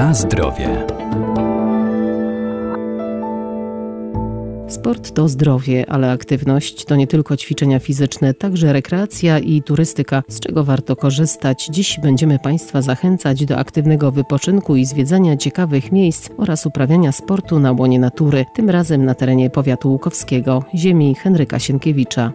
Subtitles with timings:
[0.00, 0.86] Na zdrowie.
[4.68, 10.40] Sport to zdrowie, ale aktywność to nie tylko ćwiczenia fizyczne, także rekreacja i turystyka, z
[10.40, 11.68] czego warto korzystać.
[11.70, 17.72] Dziś będziemy Państwa zachęcać do aktywnego wypoczynku i zwiedzania ciekawych miejsc oraz uprawiania sportu na
[17.72, 22.32] łonie natury, tym razem na terenie powiatu łukowskiego, ziemi Henryka Sienkiewicza.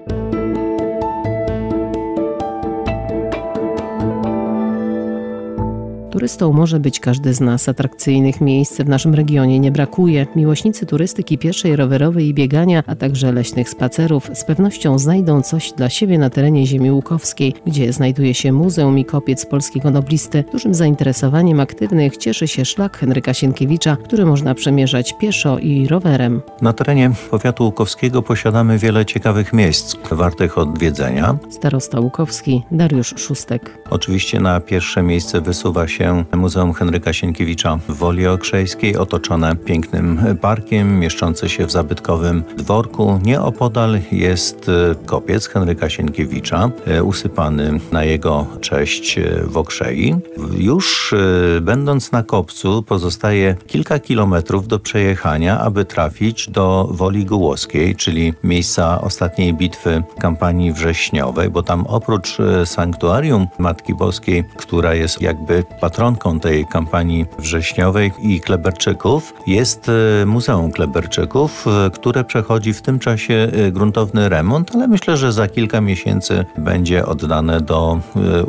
[6.25, 7.70] Turystą może być każdy z nas.
[7.70, 10.27] Atrakcyjnych miejsc w naszym regionie nie brakuje.
[10.35, 15.89] Miłośnicy turystyki pieszej, rowerowej i biegania, a także leśnych spacerów z pewnością znajdą coś dla
[15.89, 20.43] siebie na terenie ziemi łukowskiej, gdzie znajduje się Muzeum i Kopiec Polskiego Noblisty.
[20.51, 26.41] Dużym zainteresowaniem aktywnych cieszy się szlak Henryka Sienkiewicza, który można przemierzać pieszo i rowerem.
[26.62, 31.37] Na terenie powiatu łukowskiego posiadamy wiele ciekawych miejsc wartych odwiedzenia.
[31.49, 33.77] Starosta Łukowski Dariusz Szóstek.
[33.89, 40.99] Oczywiście na pierwsze miejsce wysuwa się Muzeum Henryka Sienkiewicza w Woli Okrzejskiej, otoczone pięknym parkiem,
[40.99, 43.20] mieszczące się w zabytkowym dworku.
[43.24, 50.16] Nieopodal jest e, kopiec Henryka Sienkiewicza, e, usypany na jego cześć e, w Okrzei.
[50.57, 51.13] Już
[51.62, 59.02] będąc na kopcu pozostaje kilka kilometrów do przejechania, aby trafić do Woli Gołowskiej, czyli miejsca
[59.02, 66.39] ostatniej bitwy kampanii wrześniowej, bo tam oprócz sanktuarium Matki Boskiej, która jest jakby patronem patronką
[66.39, 73.34] tej kampanii wrześniowej i Kleberczyków jest e, Muzeum Kleberczyków, e, które przechodzi w tym czasie
[73.34, 78.00] e, gruntowny remont, ale myślę, że za kilka miesięcy będzie oddane do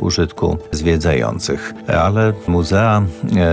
[0.00, 1.74] użytku zwiedzających.
[1.88, 3.02] Ale muzea,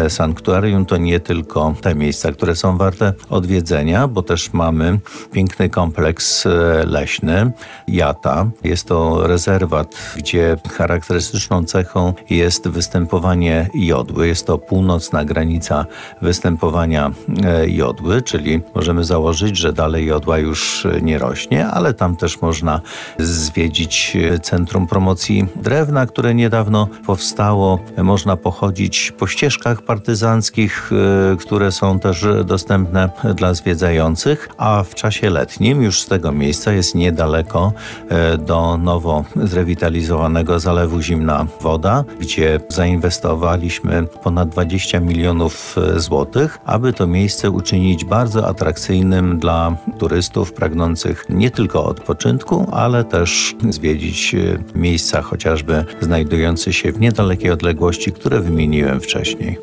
[0.09, 4.99] sanktuarium to nie tylko te miejsca, które są warte odwiedzenia, bo też mamy
[5.31, 6.47] piękny kompleks
[6.85, 7.51] leśny,
[7.87, 8.45] Jata.
[8.63, 14.27] Jest to rezerwat, gdzie charakterystyczną cechą jest występowanie jodły.
[14.27, 15.85] Jest to północna granica
[16.21, 17.11] występowania
[17.43, 22.81] e, jodły, czyli możemy założyć, że dalej jodła już nie rośnie, ale tam też można
[23.19, 27.79] zwiedzić Centrum Promocji Drewna, które niedawno powstało.
[27.97, 30.91] Można pochodzić po ścieżkach partyzanckich,
[31.33, 36.71] e, które są też dostępne dla zwiedzających, a w czasie letnim już z tego miejsca
[36.71, 37.73] jest niedaleko
[38.09, 46.59] e, do nowo zrewitalizowanego zalewu Zimna Woda, gdzie zainwestowaliśmy wydaliśmy ponad 20 milionów e, złotych,
[46.65, 54.35] aby to miejsce uczynić bardzo atrakcyjnym dla turystów pragnących nie tylko odpoczynku, ale też zwiedzić
[54.35, 54.39] e,
[54.75, 59.57] miejsca chociażby znajdujące się w niedalekiej odległości, które wymieniłem wcześniej.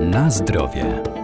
[0.00, 1.15] Na zdrowie.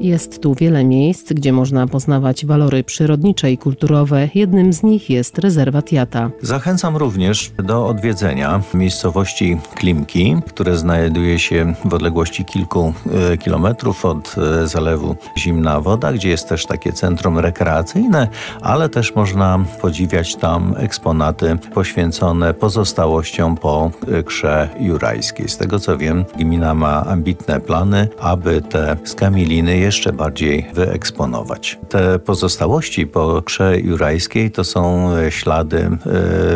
[0.00, 4.28] Jest tu wiele miejsc, gdzie można poznawać walory przyrodnicze i kulturowe.
[4.34, 6.30] Jednym z nich jest rezerwat Jata.
[6.42, 12.92] Zachęcam również do odwiedzenia miejscowości Klimki, które znajduje się w odległości kilku
[13.32, 18.28] e, kilometrów od e, zalewu Zimna Woda, gdzie jest też takie centrum rekreacyjne,
[18.60, 25.48] ale też można podziwiać tam eksponaty poświęcone pozostałościom po e, krze jurajskiej.
[25.48, 31.78] Z tego co wiem, gmina ma ambitne plany, aby te skamiliny jeszcze bardziej wyeksponować.
[31.88, 35.78] Te pozostałości po krze jurajskiej to są e, ślady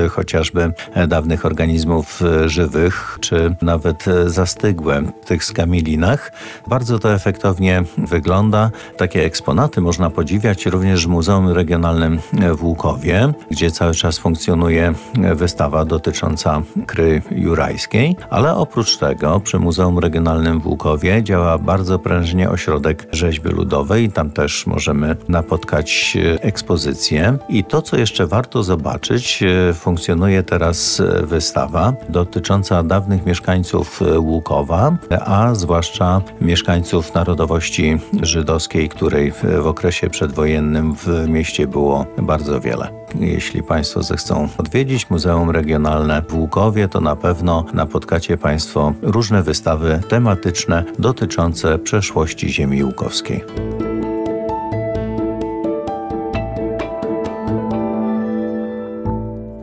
[0.04, 0.72] e, chociażby
[1.08, 6.32] dawnych organizmów e, żywych, czy nawet zastygłe w tych skamilinach.
[6.66, 8.70] Bardzo to efektownie wygląda.
[8.96, 12.20] Takie eksponaty można podziwiać również w Muzeum Regionalnym
[12.56, 14.94] w Łukowie, gdzie cały czas funkcjonuje
[15.34, 22.50] wystawa dotycząca kry jurajskiej, ale oprócz tego przy Muzeum Regionalnym w Łukowie działa bardzo prężnie
[22.50, 24.10] ośrodek rzeźby ludowej.
[24.10, 27.38] Tam też możemy napotkać e, ekspozycję.
[27.48, 34.96] I to, co jeszcze warto zobaczyć, e, funkcjonuje teraz e, wystawa dotycząca dawnych mieszkańców Łukowa,
[35.20, 39.32] a zwłaszcza mieszkańców narodowości żydowskiej, której
[39.62, 43.01] w okresie przedwojennym w mieście było bardzo wiele.
[43.20, 50.00] Jeśli Państwo zechcą odwiedzić Muzeum Regionalne w Łukowie, to na pewno napotkacie Państwo różne wystawy
[50.08, 53.44] tematyczne dotyczące przeszłości ziemi łukowskiej.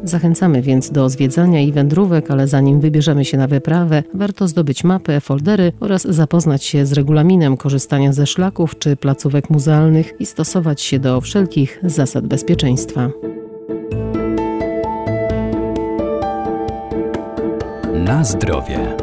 [0.09, 5.21] Zachęcamy więc do zwiedzania i wędrówek, ale zanim wybierzemy się na wyprawę, warto zdobyć mapę,
[5.21, 10.99] foldery oraz zapoznać się z regulaminem korzystania ze szlaków czy placówek muzealnych i stosować się
[10.99, 13.09] do wszelkich zasad bezpieczeństwa.
[18.09, 18.95] Na zdrowie.